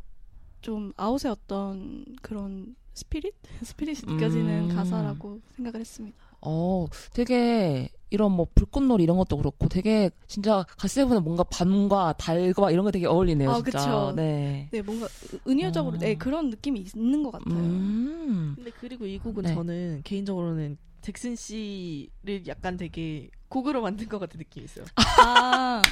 좀 0.61 0.93
아웃의 0.97 1.31
어떤 1.31 2.05
그런 2.23 2.77
spirit? 2.95 3.35
spirit이 3.63 4.07
느껴지는 4.07 4.71
음. 4.71 4.77
가사라고 4.77 5.41
생각을 5.57 5.81
했습니다. 5.81 6.17
어, 6.41 6.87
되게 7.13 7.89
이런 8.11 8.33
뭐 8.33 8.47
불꽃놀이 8.55 9.05
이런 9.05 9.17
것도 9.17 9.37
그렇고 9.37 9.69
되게 9.69 10.11
진짜 10.27 10.65
갓세븐은 10.79 11.23
뭔가 11.25 11.45
밤과 11.45 12.15
달과 12.19 12.71
이런 12.71 12.85
거 12.85 12.91
되게 12.91 13.07
어울리네요. 13.07 13.51
아, 13.51 13.55
진짜. 13.57 13.79
그쵸. 13.79 14.13
네. 14.17 14.69
네, 14.71 14.83
뭔가 14.83 15.07
은유적으로 15.47 15.97
어. 15.97 15.99
네, 15.99 16.15
그런 16.17 16.51
느낌이 16.51 16.87
있는 16.95 17.23
것 17.23 17.33
같아요. 17.33 17.55
음. 17.55 18.53
근데 18.57 18.71
그리고 18.81 19.07
이 19.07 19.19
곡은 19.19 19.45
네. 19.45 19.55
저는 19.55 20.01
개인적으로는 20.05 20.79
잭슨 21.03 21.37
씨를 21.37 22.47
약간 22.47 22.77
되게 22.77 23.29
곡으로 23.49 23.83
만든 23.83 24.09
것 24.09 24.19
같은 24.19 24.39
느낌이 24.39 24.65
있어요. 24.65 24.85
아, 24.97 25.83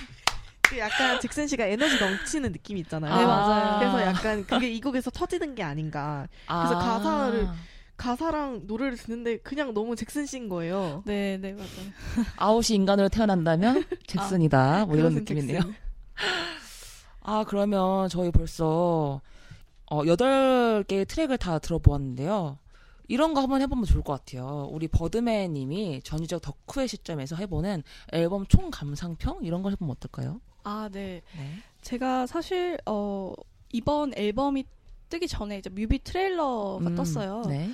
그 0.63 0.79
약간 0.79 1.21
잭슨 1.21 1.47
씨가 1.47 1.65
에너지 1.67 1.99
넘치는 2.01 2.53
느낌이 2.53 2.81
있잖아요. 2.81 3.15
네, 3.17 3.25
맞아요. 3.25 3.79
그래서 3.79 4.01
약간 4.03 4.45
그게 4.47 4.71
이 4.71 4.81
곡에서 4.81 5.11
터지는 5.11 5.55
게 5.55 5.63
아닌가. 5.63 6.27
그래서 6.47 6.79
아. 6.81 7.01
가사를- 7.01 7.51
가사랑 7.97 8.63
노래를 8.67 8.97
듣는데 8.97 9.39
그냥 9.39 9.73
너무 9.75 9.97
잭슨 9.97 10.27
씨인 10.27 10.49
거예요. 10.49 11.03
네, 11.07 11.39
네, 11.39 11.53
맞아요. 11.53 11.69
아웃이 12.37 12.77
인간으로 12.77 13.09
태어난다면 13.09 13.85
잭슨이다. 14.07 14.87
뭐 14.87 14.97
이런 14.97 15.15
느낌이네요. 15.15 15.61
잭슨. 15.61 15.75
아, 17.23 17.45
그러면 17.47 18.09
저희 18.09 18.31
벌써 18.31 19.21
어, 19.87 20.03
8개의 20.03 21.09
트랙을 21.09 21.39
다 21.39 21.59
들어보았는데요. 21.59 22.59
이런 23.09 23.35
거 23.35 23.41
한번 23.41 23.61
해보면 23.63 23.85
좋을 23.85 24.03
것 24.03 24.13
같아요. 24.15 24.69
우리 24.73 24.89
버드맨 24.89 25.53
님이 25.53 26.01
전지적 26.03 26.43
덕후의 26.43 26.89
시점에서 26.89 27.37
해보는 27.37 27.83
앨범 28.13 28.47
총 28.47 28.71
감상평? 28.71 29.45
이런 29.45 29.63
걸 29.63 29.73
해보면 29.73 29.93
어떨까요? 29.93 30.41
아, 30.65 30.89
네. 30.91 31.23
네. 31.37 31.51
제가 31.83 32.27
사실 32.27 32.79
어 32.85 33.33
이번 33.73 34.13
앨범이 34.17 34.65
뜨기 35.09 35.29
전에 35.29 35.59
이제 35.59 35.71
뮤비 35.71 36.01
트레일러가 36.01 36.89
음, 36.89 36.97
떴어요. 36.97 37.43
네. 37.47 37.71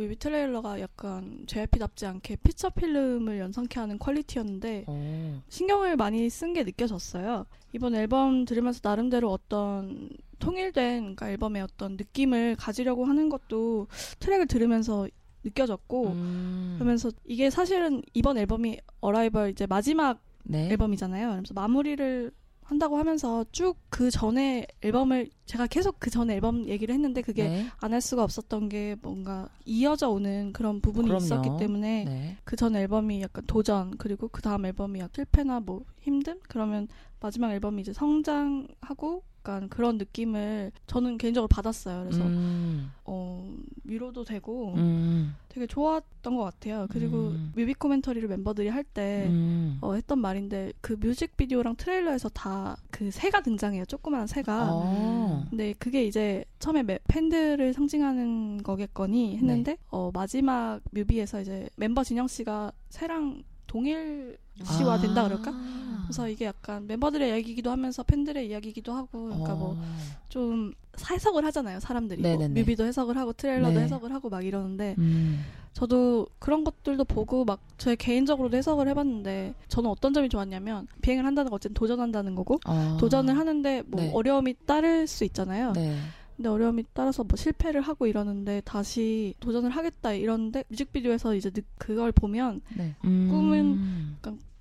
뮤비 0.00 0.16
트레일러가 0.16 0.80
약간 0.80 1.44
JYP답지 1.46 2.06
않게 2.06 2.36
feature 2.36 2.70
film을 2.70 3.38
연상케 3.38 3.78
하는 3.78 3.98
quality였는데 3.98 4.84
어, 4.86 5.42
신경을 5.50 5.96
많이 5.96 6.28
쓴 6.30 6.54
게 6.54 6.64
느껴졌어요. 6.64 7.44
이번 7.74 7.94
앨범 7.94 8.46
들으면서 8.46 8.80
나름대로 8.82 9.30
어떤 9.30 10.08
통일된 10.38 11.00
그러니까 11.00 11.30
앨범의 11.30 11.62
어떤 11.62 11.96
느낌을 11.98 12.56
가지려고 12.56 13.04
하는 13.04 13.28
것도 13.28 13.88
트랙을 14.20 14.46
들으면서 14.46 15.06
느껴졌고 15.44 16.08
음, 16.08 16.76
그러면서 16.78 17.10
이게 17.26 17.50
사실은 17.50 18.02
이번 18.14 18.38
앨범이 18.38 18.78
어라이벌 19.00 19.50
이제 19.50 19.66
마지막 19.66 20.18
네. 20.44 20.70
앨범이잖아요. 20.70 21.30
그래서 21.32 21.52
마무리를 21.54 22.32
한다고 22.70 22.96
하면서 22.98 23.44
쭉 23.50 23.78
그 23.90 24.10
전에 24.10 24.66
앨범을 24.82 25.28
제가 25.44 25.66
계속 25.66 25.96
그 25.98 26.08
전에 26.08 26.34
앨범 26.34 26.66
얘기를 26.68 26.94
했는데 26.94 27.20
그게 27.20 27.48
네. 27.48 27.66
안할 27.80 28.00
수가 28.00 28.22
없었던 28.22 28.68
게 28.68 28.96
뭔가 29.02 29.48
이어져 29.66 30.08
오는 30.08 30.52
그런 30.52 30.80
부분이 30.80 31.08
그럼요. 31.08 31.22
있었기 31.24 31.50
때문에 31.58 32.04
네. 32.04 32.36
그전 32.44 32.76
앨범이 32.76 33.20
약간 33.20 33.44
도전 33.46 33.90
그리고 33.98 34.28
그 34.28 34.40
다음 34.40 34.64
앨범이 34.64 35.00
약간 35.00 35.10
실패나 35.14 35.60
뭐 35.60 35.84
힘듦 36.06 36.38
그러면 36.48 36.88
마지막 37.20 37.52
앨범이 37.52 37.82
이제 37.82 37.92
성장하고 37.92 39.22
약간 39.40 39.68
그런 39.70 39.96
느낌을 39.96 40.70
저는 40.86 41.16
개인적으로 41.16 41.48
받았어요. 41.48 42.04
그래서 42.04 42.22
음, 42.24 42.90
어, 43.06 43.50
위로도 43.84 44.24
되고 44.24 44.74
음, 44.74 45.34
되게 45.48 45.66
좋았던 45.66 46.36
것 46.36 46.44
같아요. 46.44 46.86
그리고 46.90 47.28
음. 47.28 47.50
뮤비 47.56 47.72
코멘터리를 47.72 48.28
멤버들이 48.28 48.68
할때 48.68 49.26
음. 49.30 49.78
어, 49.80 49.94
했던 49.94 50.18
말인데 50.18 50.72
그 50.82 50.96
뮤직비디오랑 51.00 51.76
트레일러에서 51.76 52.28
다 52.28 52.76
그 52.90 53.10
새가 53.10 53.40
등장해요. 53.42 53.86
조그마한 53.86 54.26
새가. 54.26 54.68
어. 54.72 55.46
근데 55.48 55.72
그게 55.78 56.04
이제 56.04 56.44
처음에 56.58 56.82
매- 56.82 56.98
팬들을 57.08 57.72
상징하는 57.72 58.62
거겠거니 58.62 59.38
했는데 59.38 59.72
네. 59.72 59.78
어, 59.90 60.10
마지막 60.12 60.80
뮤비에서 60.90 61.40
이제 61.40 61.66
member 61.78 62.04
진영 62.04 62.28
씨가 62.28 62.72
새랑 62.90 63.42
동일 63.66 64.36
시화 64.64 64.98
된다 65.00 65.24
그럴까? 65.24 65.50
아. 65.52 66.02
그래서 66.04 66.28
이게 66.28 66.44
약간 66.46 66.86
멤버들의 66.88 67.28
이야기이기도 67.28 67.70
하면서 67.70 68.02
팬들의 68.02 68.48
이야기이기도 68.48 68.92
하고 68.92 69.24
그러니까 69.26 69.54
뭐 69.54 69.76
어. 69.78 69.82
좀 70.28 70.72
해석을 71.08 71.44
하잖아요 71.46 71.78
사람들이 71.80 72.20
뭐. 72.20 72.48
뮤비도 72.48 72.84
해석을 72.84 73.16
하고 73.16 73.32
트레일러도 73.32 73.74
네. 73.78 73.84
해석을 73.84 74.12
하고 74.12 74.28
막 74.28 74.44
이러는데 74.44 74.96
음. 74.98 75.44
저도 75.72 76.26
그런 76.40 76.64
것들도 76.64 77.04
보고 77.04 77.44
막 77.44 77.60
제 77.78 77.96
개인적으로도 77.96 78.56
해석을 78.58 78.88
해봤는데 78.88 79.54
저는 79.68 79.88
어떤 79.88 80.12
점이 80.12 80.28
좋았냐면 80.28 80.86
비행을 81.00 81.24
한다는 81.24 81.48
건 81.50 81.56
어쨌든 81.56 81.72
도전한다는 81.74 82.34
거고 82.34 82.58
아. 82.64 82.98
도전을 83.00 83.38
하는데 83.38 83.82
뭐 83.86 84.00
네. 84.02 84.10
어려움이 84.12 84.54
따를 84.66 85.06
수 85.06 85.24
있잖아요. 85.24 85.72
네. 85.72 85.96
근데 86.36 86.48
어려움이 86.50 86.84
따라서 86.92 87.24
뭐 87.24 87.36
실패를 87.36 87.80
하고 87.80 88.06
이러는데 88.06 88.60
다시 88.66 89.32
도전을 89.40 89.70
하겠다 89.70 90.12
이러는데 90.12 90.64
뮤직비디오에서 90.68 91.34
이제 91.36 91.48
느- 91.50 91.62
그걸 91.78 92.12
보면 92.12 92.60
네. 92.76 92.94
꿈은 93.00 94.16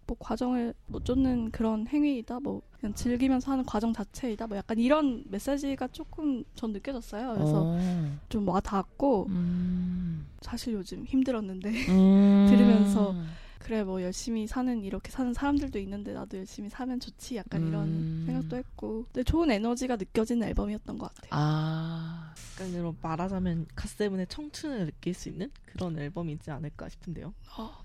뭐 0.09 0.17
과정을 0.19 0.73
못 0.87 1.05
쫓는 1.05 1.51
그런 1.51 1.85
행위이다 1.87 2.39
뭐 2.39 2.63
그냥 2.79 2.95
즐기면서 2.95 3.51
하는 3.51 3.63
과정 3.63 3.93
자체이다 3.93 4.47
뭐 4.47 4.57
약간 4.57 4.79
이런 4.79 5.23
메시지가 5.27 5.89
조금 5.89 6.43
전 6.55 6.73
느껴졌어요. 6.73 7.35
그래서 7.35 7.63
어. 7.67 7.79
좀 8.27 8.47
와닿았고 8.49 9.27
음. 9.29 10.25
사실 10.41 10.73
요즘 10.73 11.05
힘들었는데 11.05 11.69
음. 11.89 12.47
들으면서 12.49 13.13
그래 13.59 13.83
뭐 13.83 14.01
열심히 14.01 14.47
사는 14.47 14.83
이렇게 14.83 15.11
사는 15.11 15.33
사람들도 15.33 15.77
있는데 15.79 16.13
나도 16.13 16.37
열심히 16.37 16.69
사면 16.69 16.99
좋지 16.99 17.35
약간 17.35 17.67
이런 17.67 17.87
음. 17.87 18.23
생각도 18.25 18.55
했고 18.55 19.05
근데 19.11 19.23
좋은 19.23 19.51
에너지가 19.51 19.97
느껴지는 19.97 20.47
앨범이었던 20.47 20.97
것 20.97 21.13
같아요. 21.13 21.29
아. 21.31 22.33
약간 22.55 22.73
이런 22.73 22.97
말하자면 23.01 23.67
갓세븐의 23.75 24.27
청춘을 24.27 24.85
느낄 24.85 25.13
수 25.13 25.29
있는 25.29 25.51
그런 25.65 25.97
앨범이지 25.99 26.51
않을까 26.51 26.89
싶은데요. 26.89 27.33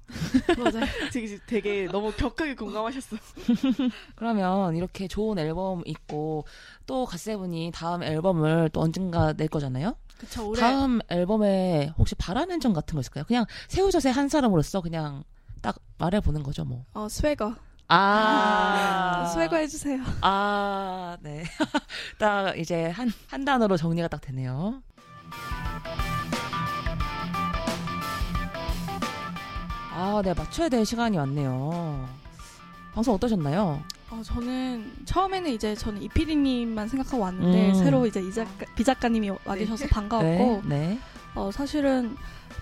맞아요. 0.58 0.86
되게, 1.12 1.38
되게 1.46 1.86
너무 1.86 2.12
격하게 2.12 2.54
공감하셨어. 2.54 3.16
그러면 4.16 4.76
이렇게 4.76 5.08
좋은 5.08 5.38
앨범 5.38 5.82
있고 5.86 6.44
또 6.86 7.04
갓세븐이 7.04 7.72
다음 7.74 8.02
앨범을 8.02 8.70
또 8.72 8.80
언젠가 8.80 9.32
낼 9.32 9.48
거잖아요. 9.48 9.96
그쵸 10.18 10.48
올해 10.48 10.60
다음 10.60 11.00
앨범에 11.08 11.92
혹시 11.98 12.14
바라는 12.14 12.60
점 12.60 12.72
같은 12.72 12.94
거 12.94 13.00
있을까요? 13.00 13.24
그냥 13.24 13.44
새우젓의 13.68 14.12
한 14.12 14.28
사람으로서 14.28 14.80
그냥 14.80 15.24
딱 15.64 15.76
말해 15.96 16.20
보는 16.20 16.42
거죠, 16.42 16.62
뭐. 16.66 16.84
어 16.92 17.08
스웨거 17.08 17.54
아, 17.88 19.24
스웨거 19.32 19.56
해주세요. 19.56 19.98
아, 20.20 21.16
네. 21.22 21.44
딱 22.20 22.58
이제 22.58 22.88
한, 22.90 23.10
한 23.28 23.46
단어로 23.46 23.78
정리가 23.78 24.08
딱 24.08 24.20
되네요. 24.20 24.82
아, 29.90 30.20
네, 30.22 30.34
맞춰야 30.34 30.68
될 30.68 30.84
시간이 30.84 31.16
왔네요. 31.16 32.08
방송 32.92 33.14
어떠셨나요? 33.14 33.82
어, 34.10 34.22
저는 34.22 34.92
처음에는 35.06 35.50
이제 35.50 35.74
저는 35.74 36.02
이피디님만 36.02 36.88
생각하고 36.88 37.22
왔는데 37.22 37.70
음. 37.70 37.74
새로 37.74 38.06
이제 38.06 38.20
이 38.20 38.30
작가, 38.30 38.66
비 38.74 38.84
작가님이 38.84 39.30
와 39.30 39.54
네. 39.54 39.66
반가웠고 39.88 40.62
네, 40.66 40.88
네. 40.88 40.98
어, 41.34 41.50
사실은 41.50 42.16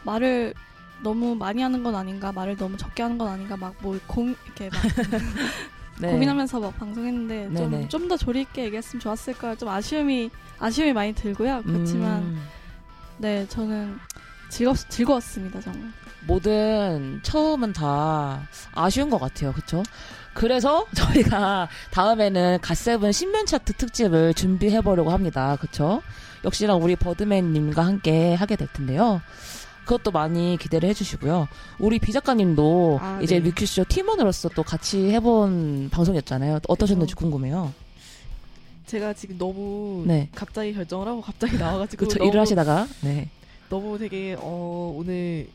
말을 0.04 0.54
너무 1.02 1.35
많이 1.35 1.62
하는 1.62 1.82
건 1.82 1.94
아닌가 1.94 2.30
말을 2.32 2.56
너무 2.56 2.76
적게 2.76 3.02
하는 3.02 3.18
건 3.18 3.28
아닌가 3.28 3.56
막 3.56 3.75
뭐 3.82 3.99
공 4.06 4.35
이렇게 4.47 4.71
막 4.71 4.80
네. 6.00 6.11
고민하면서 6.11 6.59
막 6.61 6.78
방송했는데. 6.78 7.54
좀 7.54 7.88
좀 7.88 8.09
더 8.09 8.16
조리 8.16 8.40
있게 8.42 8.64
얘기했으면 8.64 9.00
좋았을 9.00 9.35
거야 9.35 9.54
좀 9.54 9.68
아쉬움이 9.68 10.30
아쉬움이 10.59 10.92
많이 10.92 11.12
들고요 11.14 11.62
그렇지만 11.64 12.23
음, 12.23 12.42
네 13.18 13.47
저는 13.49 13.99
즐겁 14.49 14.76
즐거웠습니다 14.88 15.61
정말 15.61 15.90
뭐든 16.26 17.21
처음은 17.23 17.73
다 17.73 18.47
아쉬운 18.75 19.11
것 19.11 19.18
같아요. 19.18 19.52
그쵸? 19.52 19.82
그래서 20.35 20.87
저희가 20.94 21.68
다음에는 21.90 22.59
갓세븐 22.62 23.11
신면 23.12 23.44
차트 23.47 23.73
특집을 23.75 24.32
준비해 24.35 24.80
보려고 24.80 25.11
합니다. 25.11 25.56
그쵸? 25.61 26.00
역시나 26.44 26.75
우리 26.76 26.94
버드맨님과 26.97 27.85
함께 27.85 28.35
하게 28.35 28.54
될 28.56 28.68
텐데요. 28.73 29.21
그것도 29.85 30.11
많이 30.11 30.57
기대를 30.61 30.89
해주시고요. 30.91 31.49
우리 31.79 31.99
비 31.99 32.12
작가님도 32.12 32.99
아, 33.01 33.21
이제 33.23 33.37
네. 33.37 33.40
뮤큐쇼 33.40 33.85
팀원으로서 33.88 34.49
또 34.51 34.62
같이 34.62 35.11
해본 35.11 35.90
방송이었잖아요. 35.90 36.61
어떠셨는지 36.68 37.14
그쵸. 37.14 37.25
궁금해요. 37.25 37.73
제가 38.87 39.12
지금 39.14 39.38
너무 39.38 40.05
네. 40.07 40.29
갑자기 40.35 40.75
결정을 40.75 41.09
하고 41.09 41.21
갑자기 41.21 41.57
나와가지고 41.57 42.07
그쵸? 42.07 42.25
일을 42.25 42.40
하시다가. 42.40 42.87
네. 43.03 43.29
너무 43.68 43.99
되게 43.99 44.37
어, 44.38 44.95
오늘 44.97 45.49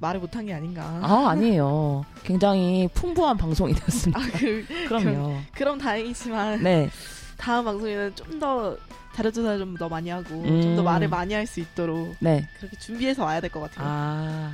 말을 0.00 0.20
못한 0.20 0.44
게 0.44 0.52
아닌가. 0.52 0.82
아, 1.02 1.28
아니에요. 1.30 2.04
굉장히 2.24 2.88
풍부한 2.92 3.36
방송이 3.36 3.72
되었습니다. 3.74 4.20
아, 4.20 4.24
그, 4.38 4.66
그럼요. 4.88 5.38
그럼 5.54 5.78
다행이지만 5.78 6.62
네. 6.62 6.90
다음 7.36 7.64
방송에는 7.64 8.14
좀더 8.14 8.76
자료조사 9.16 9.56
좀 9.58 9.76
더 9.78 9.88
많이 9.88 10.10
하고 10.10 10.42
음. 10.42 10.62
좀더 10.62 10.82
말을 10.82 11.08
많이 11.08 11.32
할 11.34 11.46
수 11.46 11.60
있도록 11.60 12.16
네. 12.20 12.48
그렇게 12.58 12.76
준비해서 12.78 13.24
와야 13.24 13.40
될 13.40 13.50
것 13.50 13.60
같아요. 13.60 13.86
아, 13.88 14.52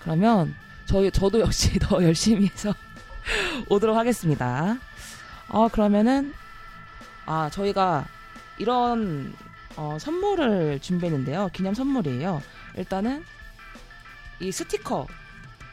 그러면 0.00 0.54
저희 0.86 1.10
저도 1.10 1.40
역시 1.40 1.78
더 1.78 2.02
열심히 2.02 2.46
해서 2.48 2.74
오도록 3.68 3.96
하겠습니다. 3.96 4.78
어, 5.48 5.68
그러면은 5.68 6.32
아, 7.26 7.48
저희가 7.52 8.06
이런 8.58 9.32
어, 9.76 9.96
선물을 10.00 10.80
준비했는데요. 10.80 11.50
기념 11.52 11.74
선물이에요. 11.74 12.42
일단은 12.76 13.24
이 14.40 14.50
스티커 14.50 15.06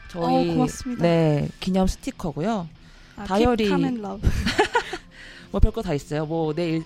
저희 0.08 0.50
어, 0.50 0.54
고맙습니다. 0.54 1.02
네, 1.02 1.48
기념 1.60 1.86
스티커고요. 1.86 2.68
아, 3.16 3.24
다이어리-. 3.24 3.68
뭐 5.50 5.60
별거 5.60 5.82
다 5.82 5.94
있어요. 5.94 6.26
뭐 6.26 6.52
내 6.54 6.68
일 6.70 6.84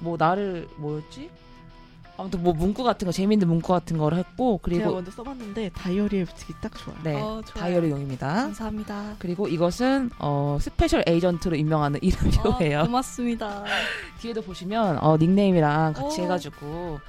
뭐 0.00 0.16
나를 0.18 0.68
뭐였지? 0.76 1.30
아무튼 2.20 2.42
뭐 2.42 2.52
문구 2.52 2.84
같은 2.84 3.06
거 3.06 3.12
재밌는 3.12 3.48
문구 3.48 3.68
같은 3.72 3.96
거를 3.96 4.18
했고 4.18 4.60
제가 4.62 4.76
그리고 4.76 4.94
먼저 4.94 5.10
써봤는데 5.10 5.70
다이어리에 5.70 6.24
붙이기 6.24 6.52
딱 6.60 6.76
좋아요. 6.76 6.98
네 7.02 7.14
어, 7.14 7.40
좋아요. 7.46 7.64
다이어리용입니다. 7.64 8.26
감사합니다. 8.26 9.14
그리고 9.18 9.48
이것은 9.48 10.10
어, 10.18 10.58
special 10.60 11.02
agent로 11.06 11.56
임명하는 11.56 12.00
이름표예요. 12.04 12.80
어, 12.80 12.84
고맙습니다. 12.84 13.64
뒤에도 14.20 14.42
보시면 14.42 14.98
어, 14.98 15.16
닉네임이랑 15.16 15.94
같이 15.94 16.20
오. 16.20 16.24
해가지고 16.24 17.00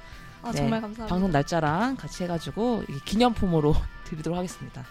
아 0.42 0.50
네, 0.50 0.56
정말 0.56 0.80
감사합니다. 0.80 1.06
방송 1.06 1.30
날짜랑 1.30 1.96
같이 1.96 2.22
해가지고 2.22 2.84
기념품으로 3.04 3.74
드리도록 4.04 4.38
하겠습니다. 4.38 4.82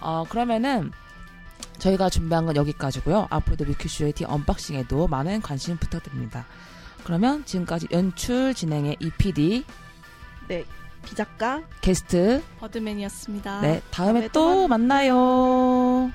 어, 0.00 0.24
그러면은 0.30 0.92
저희가 1.78 2.08
준비한 2.08 2.46
건 2.46 2.56
여기까지고요. 2.56 3.26
앞으로도 3.28 3.66
뮤큐쇼의 3.66 4.12
티 4.14 4.24
언박싱에도 4.24 5.08
많은 5.08 5.42
관심 5.42 5.76
부탁드립니다. 5.76 6.46
그러면 7.04 7.44
지금까지 7.44 7.88
연출 7.92 8.54
진행의 8.54 8.96
EPD 9.00 9.64
네, 10.48 10.64
비작가 11.04 11.62
게스트 11.80 12.42
버드맨이었습니다. 12.60 13.60
네 13.60 13.82
다음에 13.90 14.12
다음에 14.20 14.28
또 14.28 14.62
또 14.62 14.68
만나요. 14.68 16.10